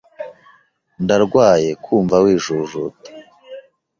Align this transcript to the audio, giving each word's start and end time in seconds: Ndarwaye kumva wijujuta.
Ndarwaye 1.03 1.69
kumva 1.83 2.15
wijujuta. 2.23 3.09